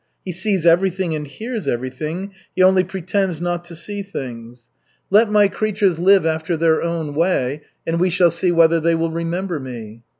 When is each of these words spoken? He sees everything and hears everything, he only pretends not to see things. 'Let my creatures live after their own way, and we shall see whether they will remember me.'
He 0.25 0.31
sees 0.31 0.65
everything 0.65 1.13
and 1.13 1.27
hears 1.27 1.67
everything, 1.67 2.31
he 2.55 2.63
only 2.63 2.83
pretends 2.83 3.39
not 3.39 3.63
to 3.65 3.75
see 3.75 4.01
things. 4.01 4.67
'Let 5.11 5.29
my 5.31 5.47
creatures 5.47 5.99
live 5.99 6.25
after 6.25 6.57
their 6.57 6.81
own 6.81 7.13
way, 7.13 7.61
and 7.85 7.99
we 7.99 8.09
shall 8.09 8.31
see 8.31 8.51
whether 8.51 8.79
they 8.79 8.95
will 8.95 9.11
remember 9.11 9.59
me.' 9.59 10.01